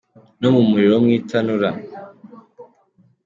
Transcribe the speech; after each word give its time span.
No 0.41 0.47
mu 0.55 0.61
muriro 0.69 0.91
wo 0.95 1.01
mu 1.05 1.11
itanura. 1.19 1.69